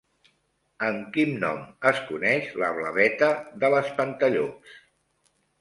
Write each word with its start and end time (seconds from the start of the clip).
Amb 0.85 1.11
quin 1.17 1.35
nom 1.43 1.59
es 1.91 2.01
coneix 2.09 2.49
la 2.63 2.71
blaveta 2.79 3.29
de 3.65 3.73
l'espantallops? 3.75 4.77